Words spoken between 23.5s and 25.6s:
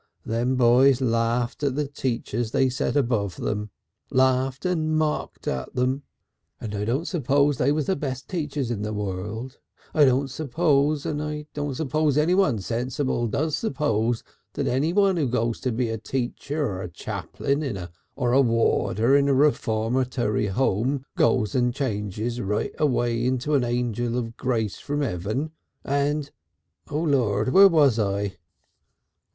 an Angel of Grace from Heaven